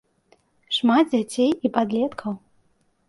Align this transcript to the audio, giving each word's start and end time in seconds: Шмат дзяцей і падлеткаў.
Шмат 0.77 1.05
дзяцей 1.11 1.51
і 1.69 1.73
падлеткаў. 1.77 2.31